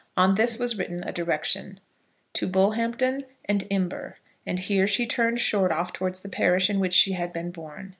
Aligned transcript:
On 0.17 0.33
this 0.33 0.57
was 0.57 0.79
written 0.79 1.03
a 1.03 1.11
direction, 1.11 1.79
To 2.33 2.47
Bullhampton 2.47 3.23
and 3.45 3.67
Imber; 3.69 4.17
and 4.47 4.57
here 4.57 4.87
she 4.87 5.05
turned 5.05 5.39
short 5.39 5.71
off 5.71 5.93
towards 5.93 6.21
the 6.21 6.27
parish 6.29 6.71
in 6.71 6.79
which 6.79 6.93
she 6.95 7.11
had 7.11 7.31
been 7.31 7.51
born. 7.51 7.89